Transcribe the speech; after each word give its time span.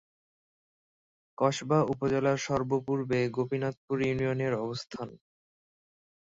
কসবা 1.37 1.79
উপজেলার 1.93 2.37
সর্ব-পূর্বে 2.39 3.19
গোপীনাথপুর 3.35 3.97
ইউনিয়নের 4.01 4.53
অবস্থান। 4.63 5.09